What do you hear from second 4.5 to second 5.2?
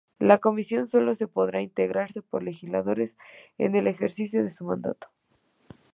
mandato.